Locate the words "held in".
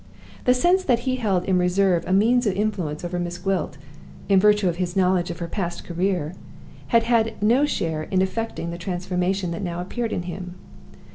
1.17-1.59